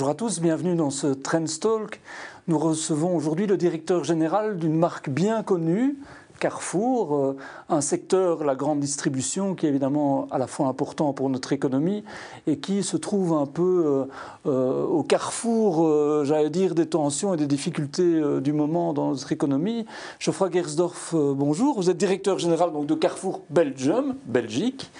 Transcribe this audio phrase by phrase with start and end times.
[0.00, 2.00] Bonjour à tous, bienvenue dans ce Trends Talk.
[2.48, 5.98] Nous recevons aujourd'hui le directeur général d'une marque bien connue,
[6.38, 7.36] Carrefour, euh,
[7.68, 12.02] un secteur, la grande distribution, qui est évidemment à la fois important pour notre économie
[12.46, 14.04] et qui se trouve un peu euh,
[14.46, 19.84] euh, au carrefour, j'allais dire, des tensions et des difficultés du moment dans notre économie.
[20.18, 21.76] Geoffroy Gersdorf, bonjour.
[21.76, 24.90] Vous êtes directeur général de Carrefour Belgium, Belgique.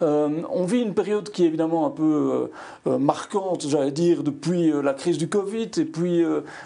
[0.00, 2.50] On vit une période qui est évidemment un peu
[2.86, 6.22] marquante, j'allais dire, depuis la crise du Covid et puis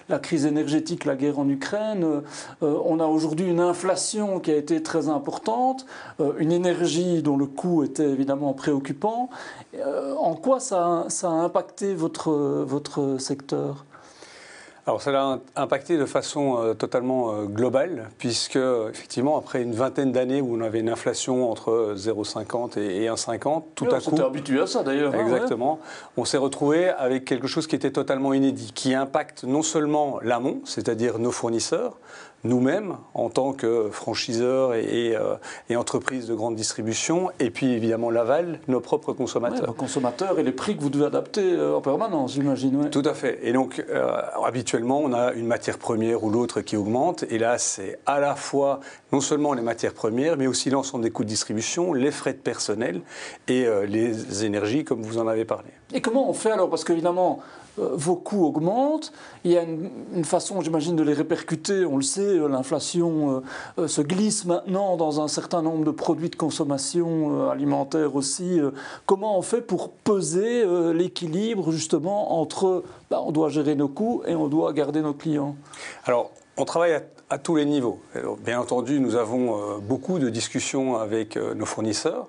[0.08, 2.22] la crise énergétique, la guerre en Ukraine.
[2.60, 5.86] on a aujourd'hui une inflation qui a été très importante,
[6.20, 9.30] euh, une énergie dont le coût était évidemment préoccupant.
[9.74, 13.84] Euh, en quoi ça, ça, a impacté votre, votre secteur?
[14.86, 18.56] Alors ça l'a impacté de façon euh, totalement globale, puisque
[18.90, 23.86] effectivement après une vingtaine d'années où on avait une inflation entre 0,50 et, 1,50, tout
[23.86, 24.10] à coup...
[24.12, 25.14] On habitué à ça d'ailleurs.
[25.14, 25.80] Hein, exactement.
[26.16, 30.60] On s'est retrouvé avec quelque chose qui était totalement inédit, qui impacte non seulement l'amont,
[30.64, 31.96] c'est-à-dire nos fournisseurs,
[32.44, 35.36] nous-mêmes en tant que franchiseurs et, euh,
[35.68, 39.70] et, entreprises de grande distribution, et puis évidemment l'aval, nos propres consommateurs.
[39.70, 42.90] Ouais, consommateurs et les prix que vous devez adapter euh, en permanence, j'imagine.
[42.90, 43.40] Tout à fait.
[43.42, 47.58] Et donc euh, habituellement, on a une matière première ou l'autre qui augmente, et là
[47.58, 48.80] c'est à la fois
[49.12, 52.38] non seulement les matières premières, mais aussi l'ensemble des coûts de distribution, les frais de
[52.38, 53.00] personnel
[53.48, 55.68] et les énergies, comme vous en avez parlé.
[55.92, 56.68] Et comment on fait alors?
[56.68, 57.40] Parce qu'évidemment,
[57.76, 59.12] vos coûts augmentent.
[59.44, 61.84] Il y a une, façon, j'imagine, de les répercuter.
[61.84, 63.42] On le sait, euh, l'inflation
[63.78, 68.60] euh, se glisse maintenant dans un certain nombre de produits de consommation alimentaire aussi.
[69.06, 74.34] Comment on fait pour peser l'équilibre justement entre bah, on doit gérer nos coûts et
[74.34, 75.56] on doit garder nos clients?
[76.04, 77.00] Alors, on travaille
[77.30, 77.98] à, tous les niveaux.
[78.44, 82.28] bien entendu, nous avons beaucoup de discussions avec nos fournisseurs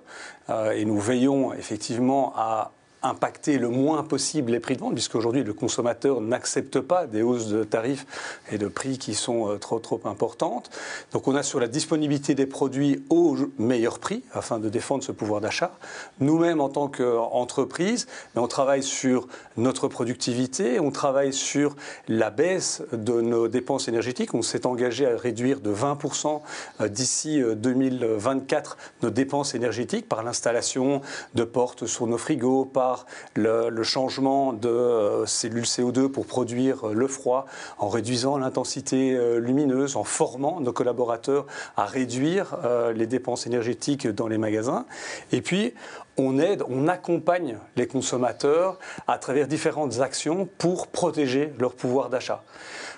[0.73, 2.71] et nous veillons effectivement à
[3.05, 7.47] impacter le moins possible les prix de vente, puisqu'aujourd'hui le consommateur n'accepte pas des hausses
[7.47, 8.05] de tarifs
[8.51, 10.69] et de prix qui sont euh, trop trop importantes.
[11.11, 15.11] Donc on a sur la disponibilité des produits au meilleur prix afin de défendre ce
[15.11, 15.77] pouvoir d'achat.
[16.19, 19.27] Nous-mêmes en tant qu'entreprise, on travaille sur
[19.57, 21.75] notre productivité, on travaille sur
[22.07, 24.33] la baisse de nos dépenses énergétiques.
[24.33, 26.41] On s'est engagé à réduire de 20%
[26.81, 31.01] euh, d'ici 2024 euh, nos dépenses énergétiques par l'installation
[31.35, 32.94] de portes sur nos frigos, par
[33.35, 37.45] le, changement de euh, cellules CO2 pour produire euh, le froid,
[37.77, 41.45] en réduisant l'intensité euh, lumineuse, en formant nos collaborateurs
[41.77, 42.57] à réduire
[42.95, 44.85] les dépenses énergétiques dans les magasins.
[45.31, 45.73] Et puis,
[46.17, 52.43] on aide, on accompagne les consommateurs à travers différentes actions pour protéger leur pouvoir d'achat.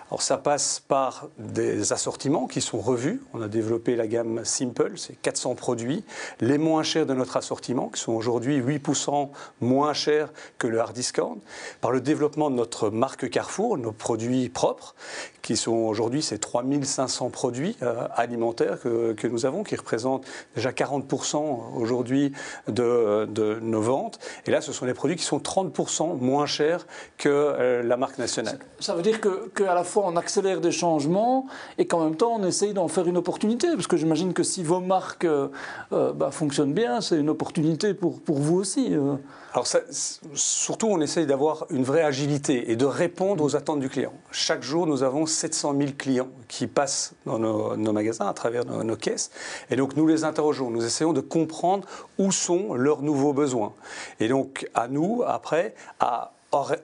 [0.10, 3.22] Alors ça passe par des assortiments qui sont revus.
[3.34, 6.06] On a développé la gamme Simple, c'est 400 produits,
[6.40, 9.30] les moins chers de notre assortiment, qui sont aujourd'hui 8%
[9.60, 11.40] moins chers que le hard discount.
[11.82, 14.96] Par le développement de notre marque Carrefour, nos produits propres,
[15.42, 20.72] qui sont aujourd'hui ces 3500 produits euh, alimentaires que, que, nous avons, qui représentent déjà
[20.72, 22.32] 40% aujourd'hui
[22.68, 22.82] de,
[23.26, 24.20] de, nos ventes.
[24.46, 26.86] Et là, ce sont des produits qui sont 30% moins chers
[27.18, 28.60] que euh, la marque nationale.
[28.80, 31.48] Ça veut dire qu'à la fois on accélère des changements
[31.78, 33.70] et qu'en même temps on essaye d'en faire une opportunité.
[33.74, 35.50] Parce que j'imagine que si vos marques euh,
[35.94, 38.96] euh, bah, fonctionnent bien, c'est une opportunité pour, pour vous aussi.
[38.96, 39.16] Euh.
[39.58, 39.66] Alors
[40.36, 44.14] surtout, on essaye d'avoir une vraie agilité et de répondre aux attentes du client.
[44.32, 48.84] Chaque jour, nous avons 700 000 clients qui passent dans nos, magasins à travers nos,
[48.84, 49.32] nos, caisses.
[49.72, 50.70] Et donc, nous les interrogeons.
[50.70, 51.88] Nous essayons de comprendre
[52.20, 53.74] où sont leurs nouveaux besoins.
[54.20, 56.34] Et donc, à nous, après, à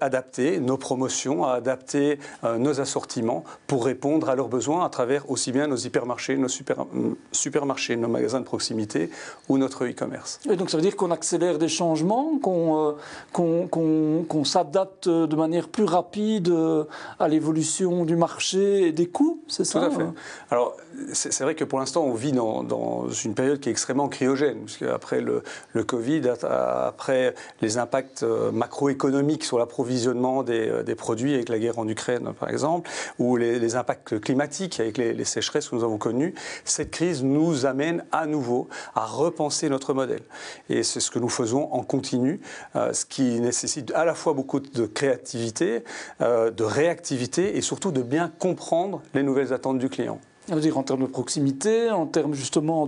[0.02, 5.30] adapter nos promotions, à adapter euh, nos assortiments pour répondre à leurs besoins à travers
[5.30, 6.86] aussi bien nos hypermarchés, nos super,
[7.32, 9.10] supermarchés, nos magasins de proximité
[9.50, 10.40] ou notre e-commerce.
[10.50, 12.96] Et donc ça veut dire qu'on accélère des changements, qu'on
[13.38, 16.86] euh, s'adapte de manière plus rapide euh,
[17.20, 20.06] à l'évolution du marché et des coûts, c'est ça Tout à fait.
[20.50, 20.76] Alors
[21.14, 24.84] c'est vrai que pour l'instant on vit dans, une période qui est extrêmement cryogène, puisque
[24.84, 25.44] après le,
[25.84, 32.34] Covid, après les impacts macroéconomiques sur l'approvisionnement euh, des, produits avec la guerre en Ukraine,
[32.40, 36.34] par exemple, ou les, impacts climatiques avec les, sécheresses que nous avons connues,
[36.66, 40.22] cette crise nous amène à nouveau à repenser notre modèle.
[40.70, 42.40] Et c'est ce que nous faisons en continu,
[42.76, 45.84] euh, ce qui nécessite à la fois beaucoup de créativité,
[46.22, 50.84] euh, de réactivité et surtout de bien comprendre les nouvelles attentes du client dire en
[50.84, 52.88] termes de proximité, en termes justement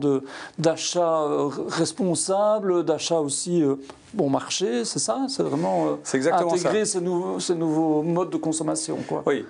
[0.57, 3.75] d'achat euh, responsable, d'achat aussi euh,
[4.13, 5.25] bon marché, c'est ça?
[5.29, 8.97] C'est vraiment euh, intégrer Ces, nouveaux, ces nouveaux modes de consommation.
[9.07, 9.23] Quoi.
[9.25, 9.45] Oui.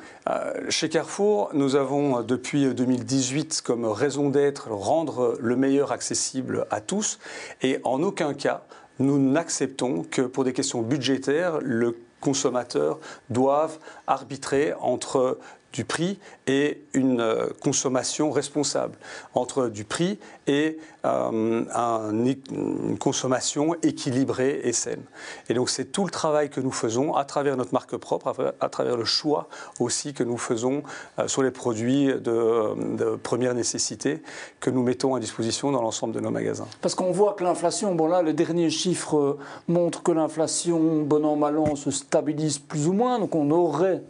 [0.70, 7.20] chez Carrefour, nous avons depuis 2018 comme raison d'être rendre le meilleur accessible à tous
[7.62, 8.64] et en aucun cas
[9.00, 13.00] nous n'acceptons que pour des questions budgétaires, le consommateurs
[13.30, 13.78] doivent
[14.08, 15.38] arbitrer entre
[15.76, 16.18] du prix
[16.48, 18.96] et une euh, consommation responsable,
[19.34, 20.18] entre du prix
[20.48, 21.66] et euh,
[22.12, 25.04] une consommation équilibrée et saine.
[25.50, 28.70] Et donc c'est tout le travail que nous faisons à travers notre marque propre, à
[28.70, 29.50] travers le choix
[29.80, 30.82] aussi que nous faisons
[31.20, 34.22] euh, sur les produits de, première nécessité
[34.62, 36.68] que nous mettons à disposition dans l'ensemble de nos magasins.
[36.82, 39.38] Parce qu'on voit que l'inflation, bon là les derniers chiffres
[39.68, 44.02] montrent que l'inflation, bon an mal an, se stabilise plus ou moins, donc on aurait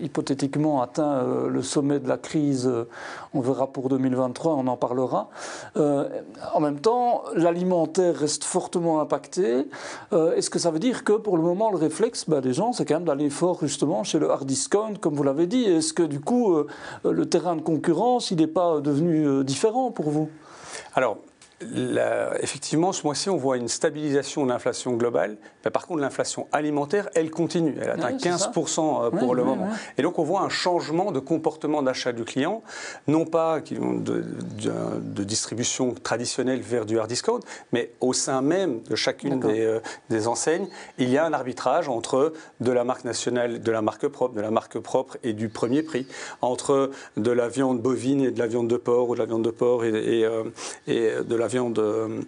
[0.00, 2.88] hypothétiquement atteint euh, le sommet de la crise, euh,
[3.34, 5.30] on verra pour 2023, on en parlera.
[5.76, 6.08] Euh,
[6.54, 9.66] en même temps, l'alimentaire reste fortement impacté.
[10.12, 12.84] Est-ce que ça veut dire que pour le moment, le réflexe ben, des gens, c'est
[12.84, 15.64] quand même d'aller fort justement chez le hard discount, comme vous l'avez dit?
[15.64, 16.56] Est-ce que du coup,
[17.04, 20.28] le terrain de concurrence, il n'est pas devenu différent pour vous?
[20.94, 21.18] Alors,
[21.60, 25.36] effectivement, ce mois-ci, on voit une stabilisation de l'inflation globale.
[25.64, 27.74] Mais par contre, l'inflation alimentaire, elle continue.
[27.80, 29.68] Elle atteint 15% euh, pour le moment.
[29.96, 32.62] Et donc, on voit un changement de comportement d'achat du client,
[33.08, 34.24] non pas de,
[35.00, 37.40] de, distribution traditionnelle vers du hard discount,
[37.72, 39.80] mais au sein même de chacune des, euh,
[40.10, 40.68] des, enseignes,
[40.98, 44.40] il y a un arbitrage entre de la marque nationale, de la marque propre, de
[44.40, 46.06] la marque propre et du premier prix,
[46.42, 49.44] entre de la viande bovine et de la viande de porc, ou de la viande
[49.44, 50.44] de porc et, et, euh,
[50.86, 52.20] et de la viande euh,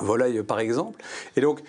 [0.00, 1.02] volaille par exemple.
[1.36, 1.60] Et donc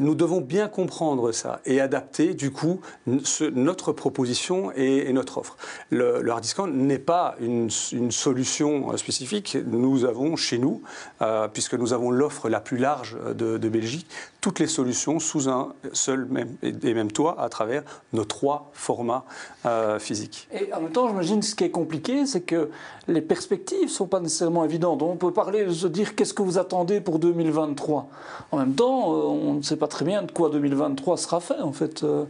[0.00, 5.56] nous devons bien comprendre ça et adapter du coup notre proposition et, notre offre.
[5.90, 9.56] Le, hard discount n'est pas une, solution spécifique.
[9.66, 10.82] Nous avons chez nous,
[11.22, 14.06] euh, puisque nous avons l'offre la plus large de, Belgique,
[14.40, 17.82] toutes les solutions sous un seul même, et même toit à travers
[18.12, 19.24] nos trois formats
[19.66, 20.48] euh, physiques.
[20.52, 22.70] Et en même temps, j'imagine ce qui est compliqué, c'est que
[23.06, 25.02] les perspectives ne sont pas nécessairement évidentes.
[25.02, 28.08] On peut parler se dire qu'est-ce que vous attendez pour 2023.
[28.52, 31.60] En même temps, euh, on ne sait pas très bien de quoi 2023 sera fait,
[31.60, 32.02] en fait.
[32.02, 32.24] Euh.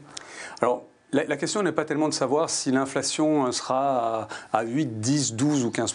[0.60, 5.64] Alors, la, question n'est pas tellement de savoir si l'inflation sera à, 8, 10, 12
[5.64, 5.94] ou 15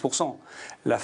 [0.84, 0.98] la,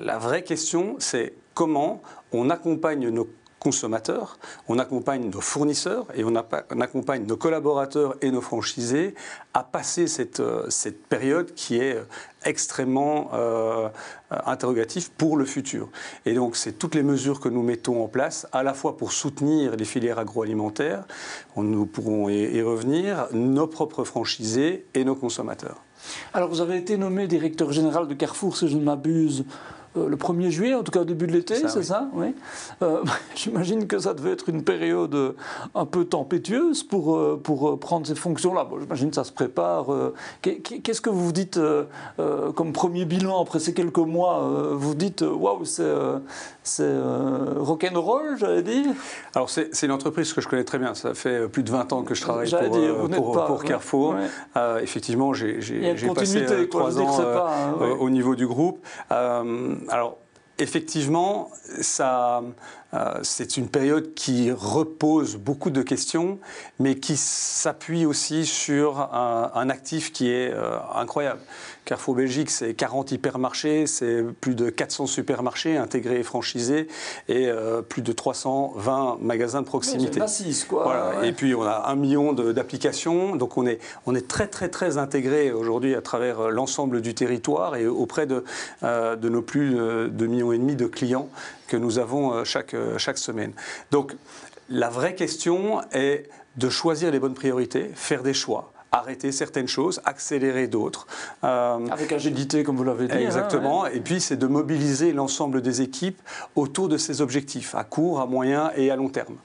[0.00, 2.02] la vraie question, c'est comment
[2.32, 3.28] on accompagne nos
[3.66, 9.16] consommateurs, on accompagne nos fournisseurs et on, accompagne nos collaborateurs et nos franchisés
[9.54, 12.04] à passer cette, euh, cette période qui est euh,
[12.44, 13.88] extrêmement euh,
[14.30, 15.88] interrogative pour le futur.
[16.26, 19.10] Et donc, c'est toutes les mesures que nous mettons en place, à la fois pour
[19.10, 21.02] soutenir les filières agroalimentaires,
[21.56, 25.82] nous pourrons y revenir, nos propres franchisés et nos consommateurs.
[26.32, 29.44] Alors, vous avez été nommé directeur général de Carrefour, si je ne m'abuse,
[29.96, 32.34] euh, le 1er juillet, en tout cas au début de l'été, c'est ça, oui.
[32.82, 33.02] Euh,
[33.34, 35.32] j'imagine que ça devait être une période euh,
[35.74, 38.64] un peu tempétueuse pour, pour prendre ces fonctions-là.
[38.64, 39.86] Bon, J'imagine que ça se prépare.
[40.42, 41.58] Qu'est-ce que vous vous dites
[42.54, 45.92] comme premier bilan après ces quelques mois Vous dites, waouh, c'est
[47.56, 48.92] rock'n'roll, j'allais dire.
[49.34, 50.94] Alors c'est une entreprise que je connais très bien.
[50.94, 52.50] Ça fait plus de 20 ans que je travaille
[53.14, 54.16] pour, pour, Carrefour.
[54.80, 55.58] effectivement, j'ai
[56.14, 58.84] passé trois ans hein, au niveau du groupe.
[59.10, 60.18] Alors,
[60.58, 62.50] effectivement, ça, euh,
[63.22, 66.38] c'est une période qui repose beaucoup de questions,
[66.78, 71.40] mais qui s'appuie aussi sur un, actif qui est euh, incroyable.
[71.84, 76.88] Carrefour Belgique, c'est 40 hypermarchés, c'est plus de 400 supermarchés intégrés et franchisés,
[77.28, 80.18] et euh, plus de 320 magasins de proximité.
[80.64, 80.84] quoi.
[81.24, 84.98] Et puis on a un million d'applications, donc on est, on est très très très
[84.98, 88.44] intégré aujourd'hui à travers l'ensemble du territoire et auprès de,
[88.82, 91.28] de nos plus de 2 millions et demi de clients
[91.66, 93.52] que nous avons chaque euh, chaque semaine.
[93.90, 94.14] Donc
[94.68, 100.00] la vraie question est de choisir les bonnes priorités, faire des choix arrêter certaines choses,
[100.04, 101.06] accélérer d'autres.
[101.44, 103.14] Euh, Avec agilité, comme vous l'avez dit.
[103.14, 103.86] Hein, exactement.
[103.86, 106.20] Et puis, c'est de mobiliser l'ensemble des équipes
[106.54, 109.36] autour de ces objectifs, à court, à moyen et à long terme.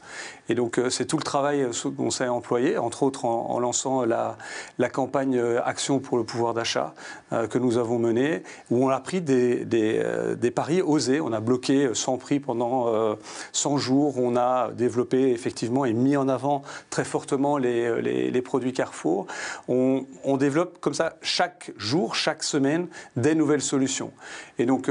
[0.52, 4.38] Et donc, euh, c'est tout le travail qu'on s'est employé, entre autres en, lançant la,
[4.80, 6.94] la, campagne euh, Action pour le pouvoir d'achat
[7.32, 10.04] euh, que nous avons menée, où on a pris des, des,
[10.38, 11.22] des, paris osés.
[11.22, 13.16] On a bloqué sans prix pendant
[13.54, 14.16] 100 jours.
[14.18, 19.28] On a développé effectivement et mis en avant très fortement les, les, les produits Carrefour.
[19.68, 20.06] On,
[20.38, 24.12] développe comme ça chaque jour, chaque semaine, des nouvelles solutions.
[24.58, 24.90] Et donc,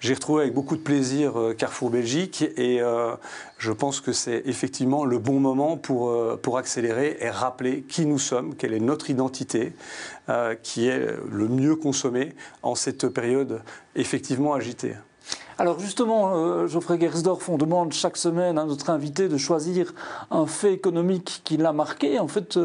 [0.00, 2.80] j'ai retrouvé avec beaucoup de plaisir Carrefour Belgique et
[3.58, 8.06] je pense que c'est effectivement le bon moment pour, euh, pour accélérer et rappeler qui
[8.06, 9.72] nous sommes, quelle est notre identité,
[10.28, 13.60] euh, qui est le mieux consommé en cette période
[13.96, 14.94] effectivement agitée.
[15.58, 19.92] Alors justement, euh, Geoffrey Gersdorf, on demande chaque semaine à notre invité de choisir
[20.30, 22.20] un fait économique qui l'a marqué.
[22.20, 22.58] En fait,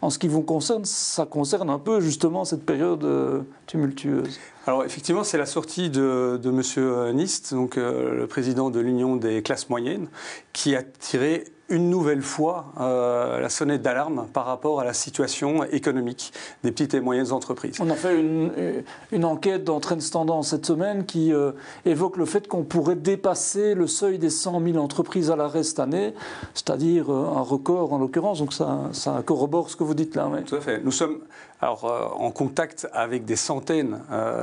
[0.00, 4.38] en ce qui vous concerne, ça concerne un peu justement cette période tumultueuse.
[4.66, 7.14] Alors effectivement, c'est la sortie de, M.
[7.16, 10.06] Nist, le président de l'Union des classes moyennes,
[10.52, 15.64] qui a tiré une nouvelle fois euh, la sonnette d'alarme par rapport à la situation
[15.64, 16.32] économique
[16.62, 17.76] des petites et moyennes entreprises.
[17.80, 18.52] On a fait une,
[19.10, 21.52] une enquête dans Trends Tendance cette semaine qui euh,
[21.84, 25.80] évoque le fait qu'on pourrait dépasser le seuil des 100 000 entreprises à l'arrêt cette
[25.80, 26.14] année,
[26.54, 28.38] c'est-à-dire euh, un record en l'occurrence.
[28.38, 30.30] Donc ça, ça, corrobore ce que vous dites là.
[30.46, 30.80] Tout à fait.
[30.84, 31.18] Nous sommes
[31.60, 34.00] alors, en contact avec des centaines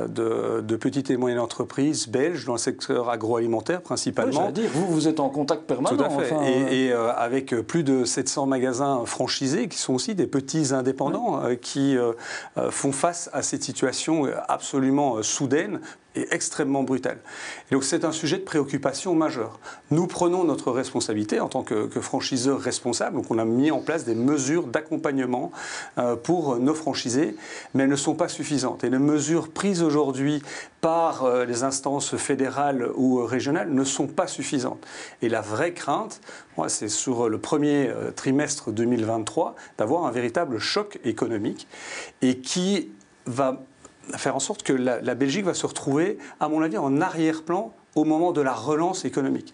[0.08, 4.46] de, de, petites et moyennes entreprises belges dans le secteur agroalimentaire principalement.
[4.46, 5.96] Oui, dire, vous, vous êtes en contact permanent.
[5.96, 6.34] Tout à fait.
[6.74, 11.96] et, avec plus de 700 magasins franchisés qui sont aussi des petits indépendants euh, qui
[11.96, 12.12] euh,
[12.58, 15.80] euh, font face à cette situation absolument soudaine
[16.14, 17.18] et extrêmement brutale.
[17.70, 19.58] Et donc c'est un sujet de préoccupation majeur.
[19.90, 23.80] Nous prenons notre responsabilité en tant que, que franchiseurs responsables, donc on a mis en
[23.80, 25.52] place des mesures d'accompagnement
[25.98, 27.36] euh, pour nos franchisés,
[27.74, 28.84] mais elles ne sont pas suffisantes.
[28.84, 30.42] Et les mesures prises aujourd'hui
[30.80, 34.84] par euh, les instances fédérales ou régionales ne sont pas suffisantes.
[35.22, 36.20] Et la vraie crainte,
[36.56, 41.66] moi, c'est sur le premier euh, trimestre 2023 d'avoir un véritable choc économique
[42.22, 42.90] et qui
[43.26, 43.62] va
[44.16, 48.04] faire en sorte que la, Belgique va se retrouver, à mon avis, en arrière-plan au
[48.04, 49.52] moment de la relance économique.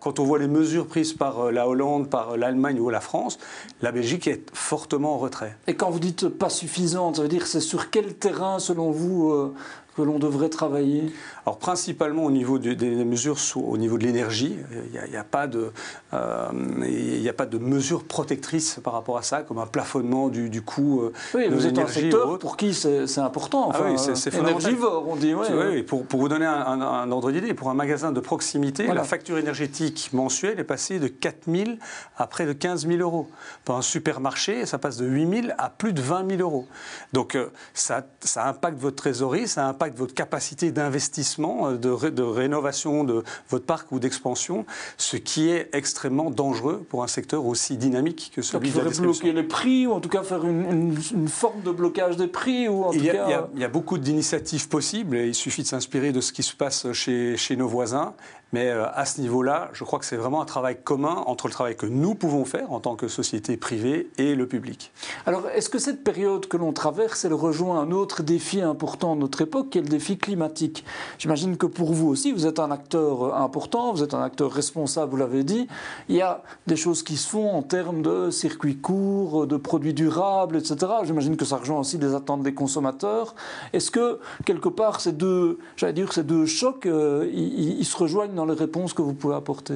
[0.00, 3.00] Quand on voit les mesures prises par euh, la Hollande, par euh, l'Allemagne ou la
[3.00, 3.38] France,
[3.80, 5.56] la Belgique est fortement en retrait.
[5.66, 9.30] Et quand vous dites pas suffisante, ça veut dire c'est sur quel terrain, selon vous,
[9.30, 9.54] euh,
[9.98, 11.12] que l'on devrait travailler
[11.44, 14.56] Alors principalement au niveau des mesures au niveau de l'énergie.
[14.94, 15.72] Il n'y a, pas de,
[16.14, 20.62] euh, a pas de mesures protectrices par rapport à ça, comme un plafonnement du, du
[20.62, 23.70] coût euh, oui, de vous êtes un secteur pour qui c'est important.
[23.74, 25.34] ah oui, c'est énergivore, on dit.
[25.34, 29.38] oui, pour, pour, vous donner un, ordre d'idée, pour un magasin de proximité, la facture
[29.38, 31.70] énergétique mensuelle est passée de 4 000
[32.16, 33.28] à près de 15 000 euros.
[33.64, 36.66] Pour un supermarché, ça passe de 8 000 à plus de 20 000 euros.
[37.12, 43.04] Donc euh, ça, ça impacte votre trésorerie, ça impacte votre capacité d'investissement, euh, de, rénovation
[43.04, 44.66] de votre parc ou d'expansion,
[44.96, 49.24] ce qui est extrêmement dangereux pour un secteur aussi dynamique que celui de la distribution.
[49.24, 50.96] bloquer les prix, ou en tout cas faire une,
[51.28, 53.98] forme de blocage des prix ou en il, y a, euh, il, y a, beaucoup
[53.98, 58.14] d'initiatives possibles, il suffit de s'inspirer de ce qui se passe chez, chez nos voisins.
[58.52, 61.52] Mais euh, à ce niveau-là, je crois que c'est vraiment un travail commun entre le
[61.52, 64.90] travail que nous pouvons faire en tant que société privée et le public.
[65.26, 69.20] Alors, est-ce que cette période que l'on traverse, elle rejoint un autre défi important de
[69.20, 70.84] notre époque, qui est le défi climatique?
[71.18, 74.50] J'imagine que pour vous aussi, vous êtes un acteur euh, important, vous êtes un acteur
[74.50, 75.68] responsable, vous l'avez dit.
[76.08, 79.94] Il y a des choses qui se font en termes de circuits courts, de produits
[79.94, 80.76] durables, etc.
[81.04, 83.34] J'imagine que ça rejoint aussi les attentes des consommateurs.
[83.74, 88.37] Est-ce que, quelque part, ces deux, j'allais dire, ces deux chocs, euh, ils se rejoignent
[88.38, 89.74] dans les réponses que vous pouvez apporter?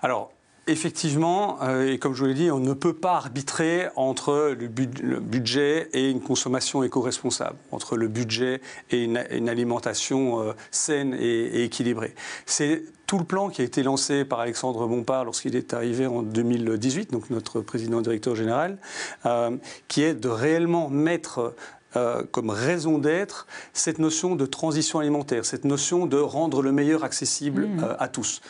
[0.00, 0.30] Alors,
[0.68, 5.20] Effectivement, euh, et comme je vous l'ai dit, on ne peut pas arbitrer entre le,
[5.20, 12.16] budget et une consommation éco-responsable, entre le budget et une, alimentation euh, saine et, équilibrée.
[12.46, 16.22] C'est tout le plan qui a été lancé par Alexandre Bompard lorsqu'il est arrivé en
[16.22, 18.78] 2018, donc notre président directeur général,
[19.24, 19.56] euh,
[19.86, 21.54] qui est de réellement mettre
[21.96, 27.04] euh, comme raison d'être cette notion de transition alimentaire, cette notion de rendre le meilleur
[27.04, 27.84] accessible mmh.
[27.84, 28.40] euh, à tous.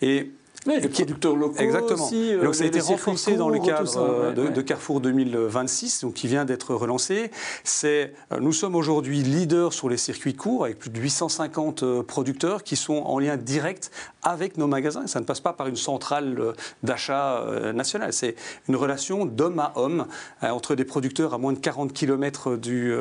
[0.00, 0.32] Et
[0.66, 2.04] oui, les producteurs locaux Exactement.
[2.04, 6.14] Aussi, euh, donc ça a été renforcé dans le cadre euh, de, Carrefour 2026, donc
[6.14, 7.32] qui vient d'être relancé.
[7.64, 12.62] C'est, euh, nous sommes aujourd'hui leaders sur les circuits courts avec plus de 850 producteurs
[12.62, 13.90] qui sont en lien direct
[14.22, 15.08] avec nos magasins.
[15.08, 16.54] Ça ne passe pas par une centrale
[16.84, 18.12] d'achat nationale.
[18.12, 18.36] C'est
[18.68, 20.06] une relation d'homme à homme
[20.42, 22.94] entre des producteurs à moins de 40 km du,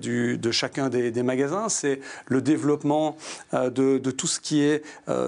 [0.00, 1.68] du de chacun des, des magasins.
[1.68, 3.16] C'est le développement
[3.52, 4.82] de, de, tout ce qui est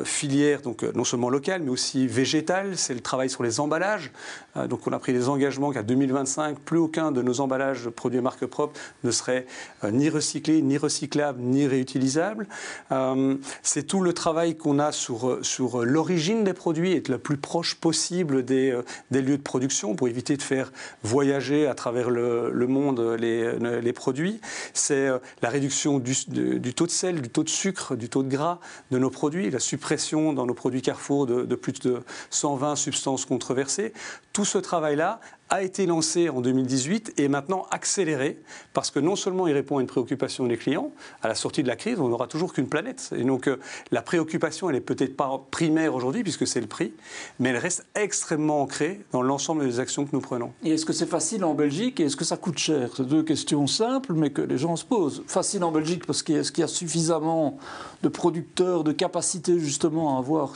[0.04, 2.76] filière, donc non seulement mais aussi végétal.
[2.76, 4.10] C'est le travail sur les emballages.
[4.56, 8.20] Euh, donc on a pris des engagements qu'à 2025, plus aucun de nos emballages produits
[8.20, 9.46] marque propre ne serait
[9.84, 12.46] euh, ni recyclé, ni recyclable, ni réutilisable.
[12.92, 17.36] Euh, c'est tout le travail qu'on a sur, sur l'origine des produits, être le plus
[17.36, 18.78] proche possible des,
[19.10, 23.58] des, lieux de production pour éviter de faire voyager à travers le, le monde les,
[23.58, 24.40] les produits.
[24.72, 25.08] C'est
[25.42, 28.58] la réduction du, du taux de sel, du taux de sucre, du taux de gras
[28.90, 33.92] de nos produits, la suppression dans nos produits Carrefour de, plus de 120 substances controversées.
[34.32, 38.40] Tout ce travail-là a été lancé en 2018 et est maintenant accéléré
[38.72, 40.90] parce que non seulement il répond à une préoccupation des clients,
[41.22, 43.10] à la sortie de la crise, on n'aura toujours qu'une planète.
[43.16, 43.58] Et donc euh,
[43.92, 46.92] la préoccupation, elle n'est peut-être pas primaire aujourd'hui puisque c'est le prix,
[47.38, 50.52] mais elle reste extrêmement ancrée dans l'ensemble des actions que nous prenons.
[50.64, 52.90] Et est-ce que c'est facile en Belgique et est-ce que ça coûte cher?
[52.96, 55.22] C'est deux questions simples mais que les gens se posent.
[55.28, 57.58] Facile en Belgique parce qu'il y, a suffisamment
[58.02, 60.54] de producteurs, de capacités justement à avoir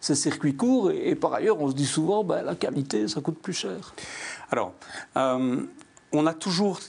[0.00, 0.90] ces circuits courts?
[0.90, 3.94] Et, par ailleurs on se dit souvent ben, la qualité ça coûte plus cher.
[4.50, 4.72] Alors,
[5.16, 5.60] euh,
[6.12, 6.80] on a toujours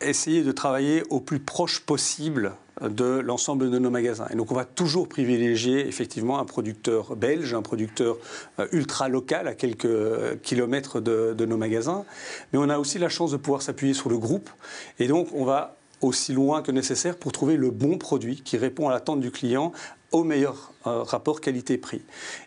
[0.00, 4.26] essayer de travailler au plus proche possible de l'ensemble de nos magasins.
[4.30, 8.16] Et donc on va toujours privilégier effectivement un producteur belge, un producteur
[8.60, 12.04] euh, ultra local à quelques euh, kilomètres de, de nos magasins.
[12.52, 14.50] Mais on a aussi la chance de pouvoir s'appuyer sur le groupe.
[14.98, 18.88] Et donc on va aussi loin que nécessaire pour trouver le bon produit qui répond
[18.88, 19.72] à l'attente du client
[20.12, 22.02] au meilleur euh, rapport qualité-prix.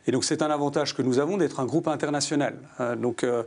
[0.08, 2.56] Et donc c'est un avantage que nous avons d'être un groupe international.
[2.80, 3.44] Euh, donc euh,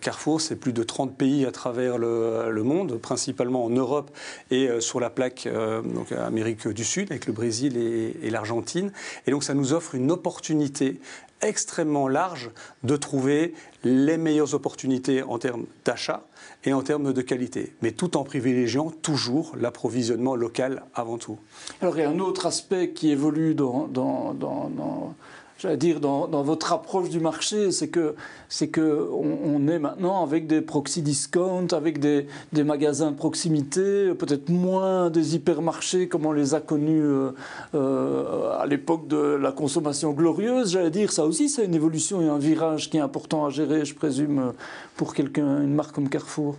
[0.00, 4.10] Carrefour, c'est plus de 30 pays à travers le, monde, principalement en Europe
[4.50, 8.92] et sur la plaque donc Amérique du Sud avec le Brésil et, et l'Argentine.
[9.26, 11.00] Et donc ça nous offre une opportunité
[11.40, 12.50] extrêmement large
[12.82, 16.26] de trouver les meilleures opportunités en termes d'achat
[16.64, 21.38] et en termes de qualité, mais tout en privilégiant toujours l'approvisionnement local avant tout.
[21.80, 25.14] Alors il y a un autre aspect qui évolue dans, dans,
[25.58, 28.14] j'allais dire, dans, votre approche du marché, c'est que
[28.48, 34.48] c'est que on, est maintenant avec des proxy discount, avec des, magasins de proximité, peut-être
[34.48, 37.30] moins des hypermarchés comme on les a connus euh,
[37.74, 40.72] euh, à l'époque de la consommation glorieuse.
[40.72, 43.84] J'allais dire, ça aussi, c'est une évolution et un virage qui est important à gérer,
[43.84, 44.52] je présume,
[44.96, 46.56] pour quelqu'un, une marque comme Carrefour.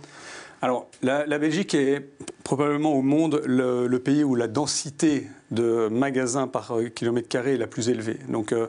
[0.60, 2.08] Alors, la, Belgique est
[2.42, 7.66] probablement au monde le, pays où la densité de magasins par kilomètre carré est la
[7.66, 8.18] plus élevée.
[8.28, 8.66] Donc, euh,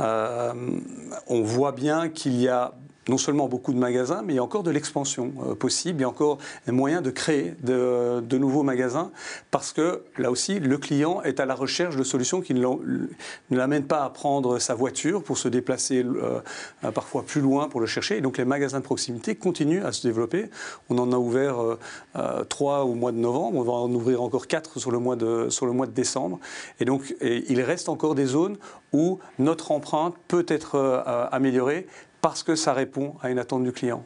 [0.00, 0.52] euh,
[1.26, 2.74] on voit bien qu'il y a
[3.08, 6.02] non seulement beaucoup de magasins, mais il y a encore de l'expansion euh, possible, il
[6.02, 9.10] y a encore un moyen de créer de, nouveaux magasins,
[9.50, 13.08] parce que là aussi, le client est à la recherche de solutions qui ne
[13.50, 16.40] l'amènent pas à prendre sa voiture pour se déplacer euh,
[16.92, 18.18] parfois plus loin pour le chercher.
[18.18, 20.50] Et donc les magasins de proximité continuent à se développer.
[20.88, 21.78] On en a ouvert euh,
[22.16, 25.16] euh trois au mois de novembre, on va en ouvrir encore quatre sur le mois
[25.16, 26.38] de, sur le mois de décembre.
[26.80, 28.56] Et donc il reste encore des zones
[28.92, 31.86] où notre empreinte peut être euh, améliorée
[32.22, 34.02] parce que ça répond à une attente du client.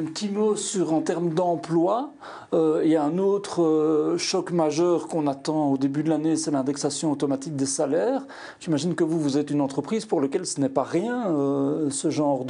[0.00, 2.14] Un petit mot sur en termes d'emploi.
[2.54, 6.36] Euh, il y a un autre euh, choc majeur qu'on attend au début de l'année,
[6.36, 8.26] c'est l'indexation automatique des salaires.
[8.60, 12.08] J'imagine que vous, vous êtes une entreprise pour laquelle ce n'est pas rien, euh, ce
[12.08, 12.46] genre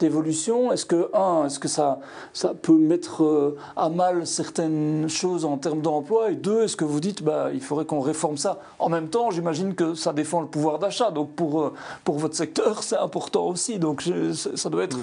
[0.00, 0.72] d'évolution.
[0.72, 2.00] Est-ce que, un, est-ce que ça,
[2.32, 6.32] ça peut mettre à mal certaines choses en termes d'emploi?
[6.32, 8.58] Et deux, est-ce que vous dites, bah, il faudrait qu'on réforme ça?
[8.80, 11.12] En même temps, j'imagine que ça défend le pouvoir d'achat.
[11.12, 11.72] Donc pour,
[12.04, 13.78] pour votre secteur, c'est important aussi.
[13.78, 14.98] Donc je, ça doit être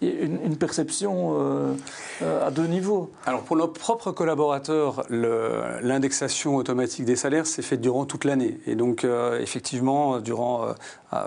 [0.00, 1.74] une, une perception euh,
[2.22, 3.10] euh, à deux niveaux.
[3.26, 8.58] Alors pour nos propres collaborateurs, l'indexation automatique des salaires s'est faite durant toute l'année.
[8.66, 10.68] Et donc euh, effectivement, durant,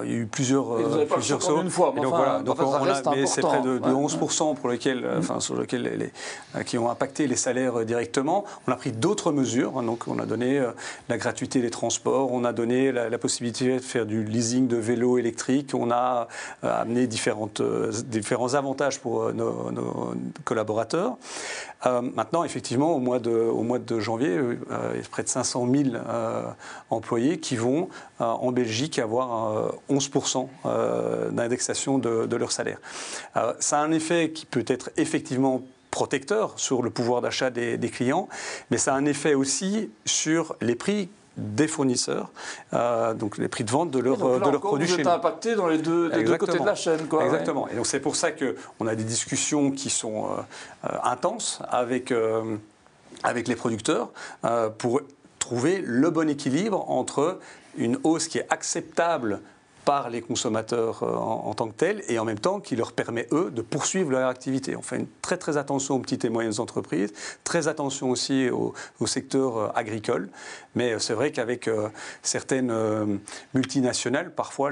[0.04, 0.66] il y a eu plusieurs,
[1.08, 1.62] plusieurs sauts.
[1.62, 4.70] Une fois, et donc voilà, donc on a, mais c'est près de, de 11% pour
[4.70, 6.12] lesquels, enfin sur lesquels
[6.56, 8.46] les, qui ont impacté les salaires directement.
[8.68, 9.78] On a pris d'autres mesures.
[9.78, 10.62] Hein, donc on a donné
[11.08, 14.78] la gratuité des transports, on a donné la, la possibilité de faire du leasing de
[14.78, 16.28] vélos électriques, on a
[16.64, 17.62] amené différentes,
[18.06, 19.79] différents avantages pour nos, nos
[20.44, 21.18] collaborateurs.
[21.86, 24.56] Euh, maintenant, effectivement, au mois de, janvier, euh,
[24.94, 26.44] il y a près de 500 000 euh,
[26.90, 27.90] employés qui vont
[28.20, 30.48] en Belgique avoir 11%
[31.32, 32.80] d'indexation de, leur salaire.
[33.60, 37.90] ça a un effet qui peut être effectivement protecteur sur le pouvoir d'achat des, des,
[37.90, 38.28] clients,
[38.72, 41.10] mais ça a un effet aussi sur les prix
[41.40, 42.30] des fournisseurs,
[42.74, 45.68] euh, donc les prix de vente de, leur, de leurs produits vous êtes impacté dans
[45.68, 47.08] les deux, deux, côtés de la chaîne.
[47.08, 47.68] Quoi, Exactement.
[47.70, 52.12] Et donc c'est pour ça qu'on a des discussions qui sont euh, euh, intenses avec,
[52.12, 52.58] euh,
[53.24, 54.12] avec les producteurs
[54.78, 55.02] pour
[55.40, 57.40] trouver le bon équilibre entre
[57.78, 59.42] une hausse qui est acceptable
[59.90, 63.26] par les consommateurs euh, en, tant que tels et en même temps qui leur permet,
[63.32, 64.76] eux, de poursuivre leur activité.
[64.76, 67.12] On fait une très très attention aux petites et moyennes entreprises,
[67.44, 68.76] très attention aussi au,
[69.08, 70.30] secteur euh, agricole,
[70.76, 71.68] mais euh, c'est vrai qu'avec
[72.22, 72.72] certaines
[73.56, 74.70] multinationales, parfois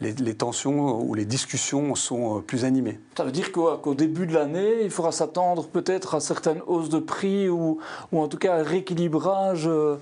[0.00, 3.00] les, les, tensions ou les discussions sont plus animées.
[3.16, 6.98] Ça veut dire qu'au début de l'année, il faudra s'attendre peut-être à certaines hausses de
[6.98, 7.78] prix ou,
[8.12, 9.96] ou en tout cas un rééquilibrage euh,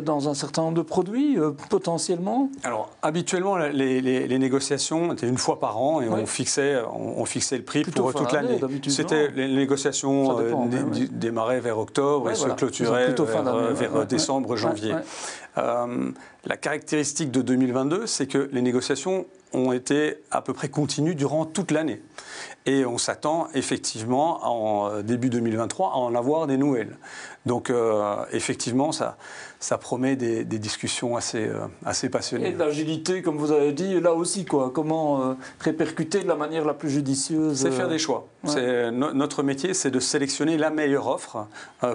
[0.00, 2.50] dans un certain nombre de produits euh, potentiellement?
[2.62, 7.20] Alors habituellement, les, les, les, négociations étaient une fois par an et on, fixait, on,
[7.20, 8.60] on, fixait le prix Plutôt pour toute l'année.
[8.88, 11.08] C'était les négociations dépend, euh, ouais.
[11.10, 12.54] démarraient vers octobre ouais, et voilà.
[12.54, 14.94] se clôturaient vers, vers décembre, janvier.
[15.58, 16.10] Euh,
[16.44, 21.44] la caractéristique de 2022, c'est que les négociations ont été à peu près continues durant
[21.44, 22.00] toute l'année.
[22.64, 26.96] Et on s'attend effectivement en euh, début 2023 à en avoir des nouvelles.
[27.44, 29.16] Donc euh, effectivement, ça,
[29.58, 32.50] ça promet des, des discussions assez, euh, assez passionnées.
[32.50, 34.70] Et de l'agilité, comme vous avez dit, là aussi, quoi.
[34.72, 38.28] comment euh, répercuter de la manière la plus judicieuse C'est faire des choix.
[38.44, 38.90] Ouais.
[38.92, 41.46] No notre métier, c'est de sélectionner la meilleure offre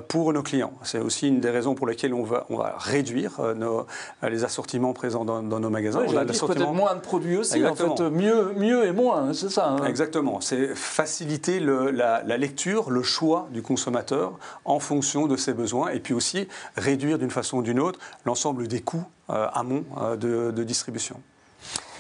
[0.08, 0.74] pour nos clients.
[0.84, 3.86] C'est aussi une des raisons pour lesquelles on va, on va réduire nos,
[4.24, 6.00] les assortiments présents dans, dans nos magasins.
[6.00, 9.33] Ouais, on a peut-être moins de produits aussi aussi, en fait, mieux, mieux et moins,
[9.33, 9.69] c'est ça.
[9.69, 9.86] Hein.
[9.86, 15.99] Exactement, c'est faciliter la, lecture, le choix du consommateur en fonction de ses besoins, et
[15.99, 20.51] puis aussi réduire d'une façon ou d'une autre l'ensemble des coûts euh, amont euh, de,
[20.51, 21.19] de distribution.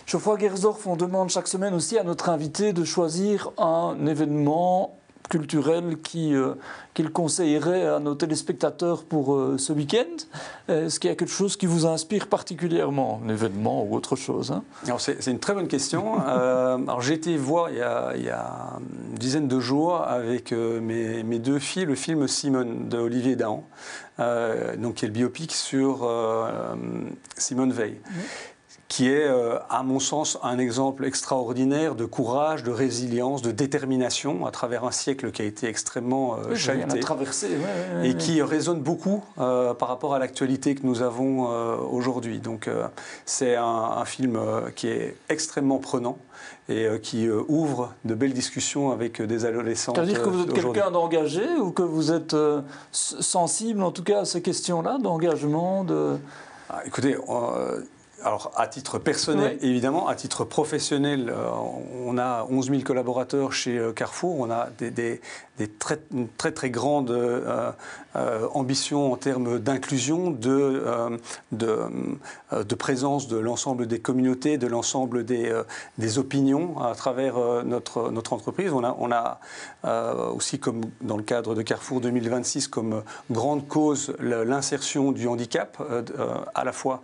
[0.05, 4.97] Geoffroy Gersdorf, on demande chaque semaine aussi à notre invité de choisir un événement
[5.29, 6.55] culturel euh,
[6.93, 10.05] qu'il conseillerait à nos téléspectateurs pour euh, ce week-end.
[10.67, 14.51] Est-ce qu'il y a quelque chose qui vous inspire particulièrement, un événement ou autre chose
[14.51, 14.63] hein?
[14.97, 16.15] C'est, une très bonne question.
[16.27, 18.79] euh, alors j'ai été voir il y, a, il y, a,
[19.11, 23.35] une dizaine de jours avec euh, mes, mes, deux filles le film Simone de Olivier
[23.35, 23.63] Dahan,
[24.77, 26.09] donc qui est le biopic sur
[27.37, 27.99] Simone Veil
[28.87, 34.45] qui est, euh, à mon sens, un exemple extraordinaire de courage, de résilience, de détermination
[34.45, 37.49] à travers un siècle qui a été extrêmement euh, chahuté traversé,
[38.03, 41.47] et qui résonne beaucoup euh, par rapport à l'actualité que nous avons
[41.91, 42.39] aujourd'hui.
[42.39, 42.69] Donc,
[43.25, 44.39] c'est un, un, film
[44.75, 46.17] qui est extrêmement prenant
[46.69, 49.93] et qui ouvre de belles discussions avec des adolescents.
[49.95, 52.35] C'est-à-dire que vous êtes quelqu'un d'engagé ou que vous êtes
[52.91, 56.17] sensible, en tout cas, à ces questions-là, d'engagement de...
[56.69, 57.15] Ah, écoutez,
[58.23, 61.49] alors, à titre personnel, évidemment, à titre professionnel, euh,
[62.03, 64.39] on a 11 000 collaborateurs chez euh, Carrefour.
[64.39, 65.21] On a des,
[65.77, 67.71] très, une très, très grande euh,
[68.53, 70.83] ambition en termes d'inclusion, de,
[71.51, 75.53] de, présence de l'ensemble des communautés, de l'ensemble des,
[75.99, 78.71] des, opinions à travers notre, notre entreprise.
[78.73, 79.39] On a, on a
[80.31, 85.81] aussi, comme dans le cadre de Carrefour 2026, comme grande cause l'insertion du handicap,
[86.55, 87.01] à la fois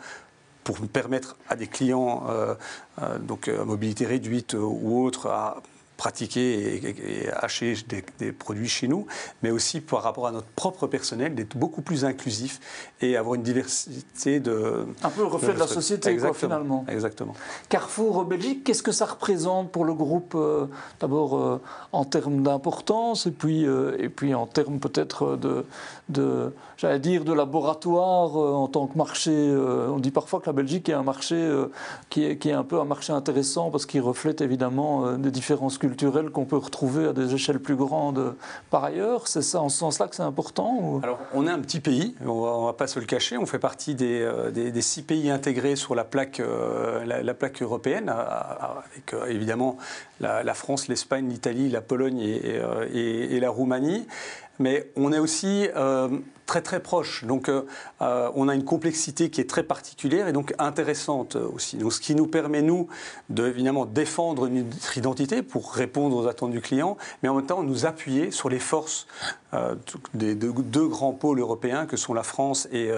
[0.64, 2.56] pour permettre à des clients euh,
[3.02, 5.62] euh, donc à mobilité réduite ou autres à
[5.98, 7.76] pratiquer et, acheter
[8.20, 9.06] des, produits chez nous,
[9.42, 12.60] mais aussi par rapport à notre propre personnel, d'être beaucoup plus inclusif
[13.04, 14.86] et avoir une diversité de...
[15.04, 16.86] Un peu le reflet de, la société, quoi, finalement.
[16.88, 17.34] Exactement.
[17.70, 20.66] Carrefour Belgique, qu'est-ce que ça représente pour le groupe, euh,
[21.00, 21.62] d'abord euh,
[21.92, 25.66] en termes d'importance, et puis, euh, et puis en termes peut-être de,
[26.10, 30.90] de j'allais dire, de laboratoire en tant que marché On dit parfois que la Belgique
[30.90, 31.36] est un marché
[32.10, 35.78] qui, est, qui est un peu un marché intéressant parce qu'il reflète évidemment des différences
[35.78, 38.36] culturelles qu'on peut retrouver à des échelles plus grandes
[38.70, 39.28] par ailleurs.
[39.28, 42.66] C'est ça en ce sens-là que c'est important Alors, on est un petit pays, on
[42.66, 43.38] va pas le cacher.
[43.38, 49.14] On fait partie des, euh, des, six pays intégrés sur la plaque, euh, européenne, avec
[49.14, 49.78] euh, évidemment
[50.20, 52.60] la, France, l'Espagne, l'Italie, la Pologne et,
[52.94, 54.08] et, la Roumanie.
[54.60, 55.68] Mais on est aussi
[56.46, 57.24] très très proche.
[57.26, 57.66] Donc euh,
[58.02, 61.78] euh, on a une complexité qui est très particulière et donc intéressante aussi.
[61.78, 62.88] Donc ce qui nous permet, nous,
[63.30, 67.64] de évidemment défendre notre identité pour répondre aux attentes du client, mais en même temps
[67.64, 69.08] nous appuyer sur les forces
[69.54, 69.76] euh,
[70.14, 72.90] des deux, grands pôles européens que sont la France et,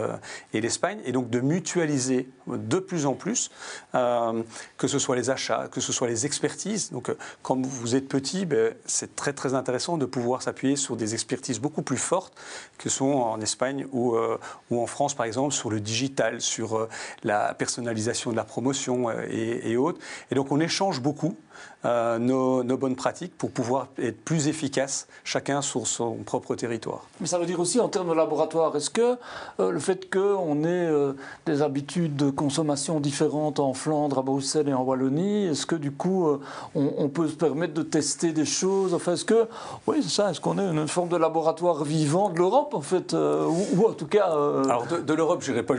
[0.54, 3.52] et l'Espagne, et donc de mutualiser de plus en plus,
[3.92, 6.92] que ce soit les achats, que ce soit les expertises.
[6.92, 11.14] Donc quand vous êtes petit, ben, c'est très très intéressant de pouvoir s'appuyer sur des
[11.14, 12.34] expertises beaucoup plus fortes
[12.78, 14.38] que sont en Espagne ou, euh,
[14.72, 16.90] ou en France, par exemple, sur le digital, sur euh,
[17.24, 20.00] la personnalisation de la promotion euh, et autres.
[20.32, 21.38] Et donc on échange beaucoup
[21.86, 27.06] euh, nos, bonnes pratiques pour pouvoir être plus efficaces, chacun sur son propre territoire.
[27.22, 29.18] Mais ça veut dire aussi en termes de laboratoire, est-ce que
[29.60, 31.14] euh, le fait qu'on ait euh,
[31.46, 35.92] des habitudes de consommation différentes en Flandre, à Bruxelles et en Wallonie, est-ce que du
[35.92, 36.28] coup
[36.74, 38.94] on, peut se permettre de tester des choses?
[38.94, 39.48] Enfin, est-ce que,
[39.86, 43.14] oui, c'est ça, est-ce qu'on est une forme de laboratoire vivant de l'Europe en fait
[43.14, 44.26] ou, en tout cas.
[44.26, 45.76] Alors de, l'Europe, je n'irai pas,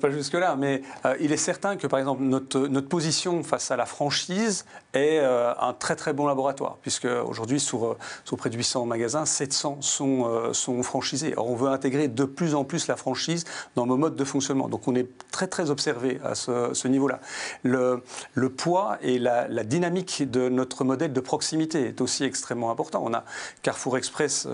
[0.00, 0.82] pas jusque-là, mais
[1.20, 5.52] il est certain que par exemple notre, notre position face à la franchise est euh,
[5.60, 10.26] un très très bon laboratoire, puisque aujourd'hui, sur, euh, près de 800 magasins, 700 sont,
[10.26, 11.34] euh, sont franchisés.
[11.36, 13.44] Or, on veut intégrer de plus en plus la franchise
[13.76, 14.68] dans nos modes de fonctionnement.
[14.68, 17.20] Donc, on est très très observé à ce, niveau-là.
[17.62, 18.02] Le,
[18.34, 23.02] le, poids et la, dynamique de notre modèle de proximité est aussi extrêmement important.
[23.04, 23.24] On a
[23.62, 24.46] Carrefour Express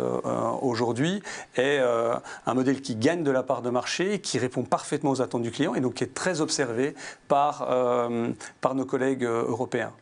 [0.63, 1.23] aujourd'hui
[1.57, 5.43] est un modèle qui gagne de la part de marché, qui répond parfaitement aux attentes
[5.43, 6.95] du client et donc qui est très observé
[7.27, 7.67] par,
[8.61, 9.93] par nos collègues européens.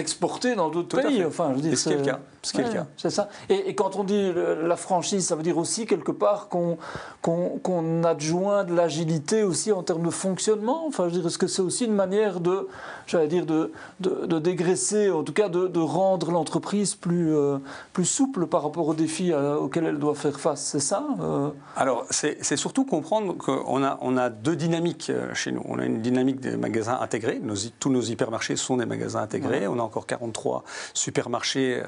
[0.00, 1.24] Exportés dans d'autres pays.
[1.24, 2.20] Enfin, je dis, c'est le cas.
[2.42, 3.28] C'est ça.
[3.48, 6.78] Et, quand on dit la franchise, ça veut dire aussi quelque part qu'on
[7.22, 10.86] qu'on adjoint de l'agilité aussi en termes de fonctionnement.
[10.86, 12.66] Enfin, je veux dire, est-ce que c'est aussi une manière de,
[13.06, 17.58] j'allais dire, de, de, dégraisser, en tout cas de, de rendre l'entreprise plus, euh,
[17.92, 21.50] plus souple par rapport aux défis euh, auxquels elle doit faire face C'est ça euh?
[21.76, 25.62] Alors, c'est surtout comprendre qu'on a, on a deux dynamiques chez nous.
[25.68, 27.40] On a une dynamique des magasins intégrés.
[27.78, 29.66] tous nos hypermarchés sont des magasins intégrés.
[29.68, 31.82] On a encore 43 supermarchés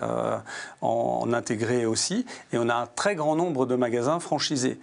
[0.80, 2.26] en, en intégré aussi.
[2.52, 4.78] Et on a un très grand nombre de magasins franchisés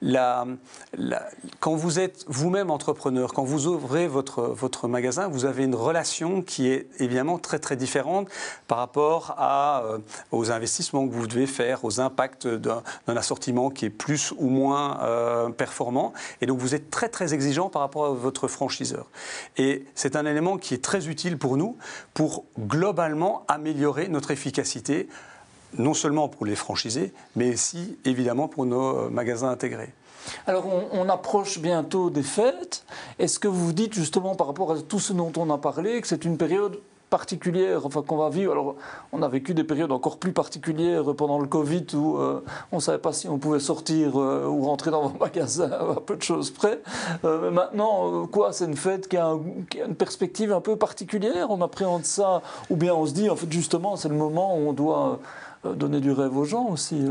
[0.00, 6.42] quand vous êtes vous-même entrepreneur, quand vous ouvrez votre, votre magasin, vous avez une relation
[6.42, 8.28] qui est évidemment très très différente
[8.68, 9.98] par rapport euh,
[10.30, 15.00] aux investissements que vous devez faire, aux impacts d'un assortiment qui est plus ou moins
[15.02, 16.12] euh, performant.
[16.40, 19.06] Et donc vous êtes très très exigeant par rapport à votre franchiseur.
[19.56, 21.76] Et c'est un élément qui est très utile pour nous
[22.14, 25.08] pour globalement améliorer notre efficacité
[25.76, 29.92] non seulement pour les franchisés, mais aussi évidemment pour nos euh, magasins intégrés.
[30.46, 32.84] Alors on, approche bientôt des fêtes.
[33.18, 36.06] Est-ce que vous dites justement par rapport à tout ce dont on a parlé que
[36.06, 38.52] c'est une période particulière, enfin qu'on va vivre.
[38.52, 38.76] Alors,
[39.12, 42.42] on a vécu des périodes encore plus particulières pendant le Covid où euh,
[42.72, 46.00] on ne savait pas si on pouvait sortir euh, ou rentrer dans vos magasins à
[46.00, 46.80] peu de choses près.
[47.24, 49.36] mais maintenant, quoi, c'est une fête qui a,
[49.70, 51.50] qui a, une perspective un peu particulière.
[51.50, 54.68] On appréhende ça, ou bien on se dit, en fait, justement, c'est le moment où
[54.68, 55.20] on doit
[55.64, 57.06] euh, donner du rêve aux gens aussi.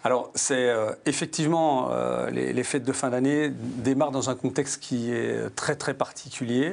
[0.00, 0.06] Euh.
[0.06, 1.90] Alors, c'est euh, effectivement,
[2.30, 6.72] les, fêtes de fin d'année démarrent dans un contexte qui est très très particulier.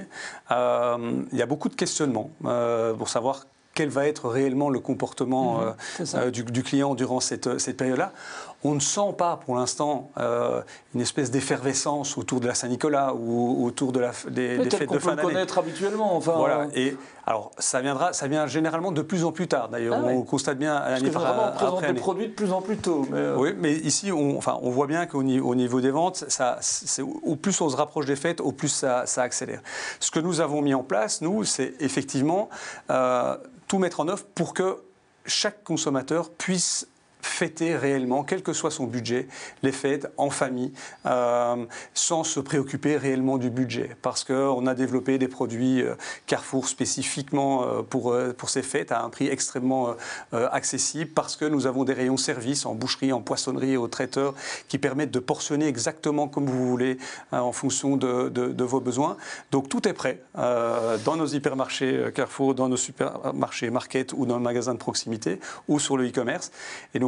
[0.49, 2.31] il y a beaucoup de questionnements
[2.97, 5.61] pour savoir quel va être réellement le comportement
[5.99, 8.11] mhm, du, du, client durant cette, cette période-là.
[8.67, 10.61] On ne sent pas pour l'instant euh,
[10.93, 14.99] une espèce d'effervescence autour de la Saint-Nicolas ou autour de la, des, des fêtes de
[14.99, 15.21] fin d'année.
[15.21, 16.17] peut le connaître habituellement.
[16.17, 16.67] Enfin, voilà.
[16.75, 19.69] Et alors, ça viendra, ça vient généralement de plus en plus tard.
[19.69, 22.75] D'ailleurs, ah on constate bien Parce que on présente des produits de plus en plus
[22.75, 23.07] tôt.
[23.09, 25.91] Mais euh, Oui, mais ici, on, enfin, on voit bien qu'au niveau, au niveau des
[25.91, 26.59] ventes, ça,
[27.23, 29.61] au plus on se rapproche des fêtes, au plus ça, ça accélère.
[30.01, 32.49] Ce que nous avons mis en place, nous, c'est effectivement
[32.91, 33.37] euh,
[33.69, 34.83] tout mettre en œuvre pour que
[35.25, 36.87] chaque consommateur puisse
[37.21, 39.27] fêter réellement, quel que soit son budget,
[39.63, 40.71] les fêtes en famille,
[41.05, 43.95] euh, sans se préoccuper réellement du budget.
[44.01, 49.03] Parce qu'on a développé des produits euh, Carrefour spécifiquement euh, pour, pour ces fêtes à
[49.03, 49.95] un prix extrêmement
[50.31, 54.33] accessible, parce que nous avons des rayons services en boucherie, en poissonnerie et aux traiteurs
[54.67, 56.97] qui permettent de portionner exactement comme vous voulez
[57.31, 59.17] en fonction de, de, vos besoins.
[59.51, 64.43] Donc tout est prêt dans nos hypermarchés Carrefour, dans nos supermarchés Market ou dans le
[64.43, 66.51] magasin de proximité ou sur le e-commerce.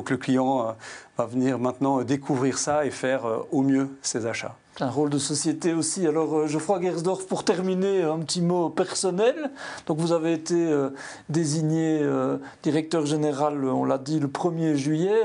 [0.10, 0.72] Le client euh,
[1.18, 5.18] va venir maintenant découvrir ça et faire euh, au mieux ses achats un rôle de
[5.18, 6.08] société aussi.
[6.08, 9.52] Alors, euh, Geoffroy Gersdorf, pour terminer, un petit mot personnel.
[9.88, 10.90] Donc, vous avez été euh,
[11.28, 15.20] désigné euh, directeur général, on l'a dit, le 1er juillet,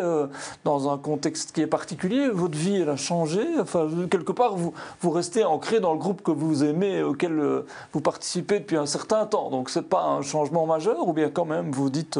[0.64, 2.28] dans un contexte qui est particulier.
[2.28, 3.40] Votre vie, elle a changé.
[3.60, 8.00] Enfin, quelque part, vous, vous restez ancré dans le groupe que vous aimez, auquel vous
[8.00, 9.50] participez depuis un certain temps.
[9.50, 12.18] Donc, ce n'est pas un changement majeur, ou bien quand même, vous dites,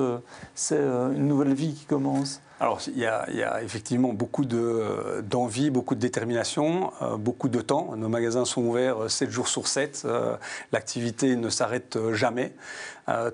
[0.55, 2.40] c'est une nouvelle vie qui commence?
[2.61, 7.97] Alors, il y, a, effectivement beaucoup d'envie, beaucoup de détermination, euh, beaucoup de temps.
[7.97, 10.03] Nos magasins sont ouverts 7 euh, jours sur 7.
[10.05, 10.37] Euh,
[10.71, 12.53] l'activité ne s'arrête jamais.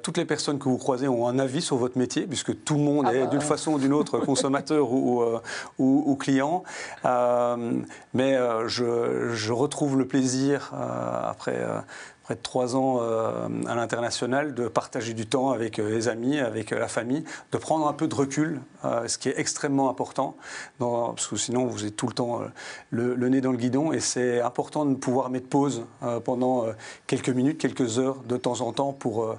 [0.02, 2.80] toutes les personnes que vous croisez ont un avis sur votre métier, puisque tout le
[2.80, 5.22] monde ah est bah d'une façon ou d'une autre consommateur ou,
[5.78, 6.64] ou, client.
[8.14, 11.62] mais je, je, retrouve le plaisir, après
[12.30, 16.38] près de trois ans euh, à l'international, de partager du temps avec euh, les amis,
[16.38, 18.60] avec euh, la famille, de prendre un peu de recul,
[19.06, 20.36] ce qui est extrêmement important,
[20.78, 22.40] parce que sinon vous êtes tout le temps
[22.90, 25.84] le, nez dans le guidon, et c'est important de pouvoir mettre pause
[26.24, 26.66] pendant
[27.06, 29.34] quelques minutes, quelques heures de temps en temps pour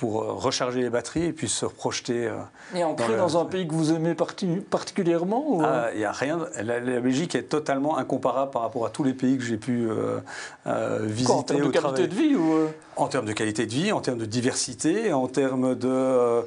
[0.00, 2.26] pour euh, recharger les batteries et puis se projeter.
[2.26, 2.38] Euh,
[2.74, 6.38] et entrer dans, un pays que vous aimez particulièrement Il ah, n'y a rien.
[6.62, 11.00] La, Belgique est totalement incomparable par rapport à tous les pays que j'ai pu euh,
[11.02, 11.30] visiter.
[11.30, 14.16] en termes de qualité de vie ou En termes de qualité de vie, en termes
[14.16, 16.46] de diversité, en termes de.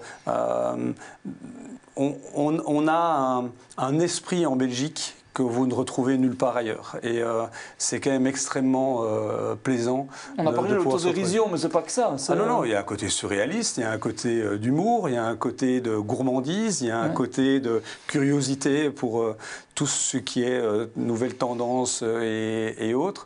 [1.96, 3.44] On, a
[3.78, 6.96] un, esprit en Belgique que vous ne retrouvez nulle part ailleurs.
[7.02, 7.44] Et euh,
[7.78, 10.08] c'est quand même extrêmement euh, plaisant.
[10.38, 12.16] On a parlé de, l'autodérision, mais c'est pas que ça.
[12.30, 14.58] Ah non, non, il y a un côté surréaliste, il y a un côté euh,
[14.58, 18.92] d'humour, il y a un côté de gourmandise, il y a un côté de curiosité
[18.92, 19.26] pour
[19.74, 20.62] tout ce qui est
[20.96, 23.26] nouvelles tendances et, autres,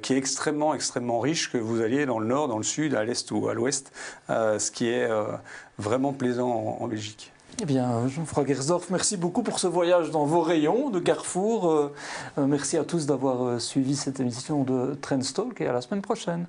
[0.00, 3.04] qui est extrêmement, extrêmement riche, que vous alliez dans le nord, dans le sud, à
[3.04, 3.92] l'est ou à l'ouest,
[4.28, 5.08] ce qui est
[5.78, 7.33] vraiment plaisant en Belgique.
[7.60, 11.70] Eh bien, Jean-François Gersdorf, merci beaucoup pour ce voyage dans vos rayons de Carrefour.
[11.70, 11.94] Euh,
[12.38, 16.02] euh, merci à tous d'avoir euh, suivi cette émission de Trendstalk et à la semaine
[16.02, 16.46] prochaine.